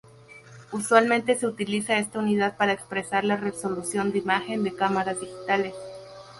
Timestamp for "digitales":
5.21-5.75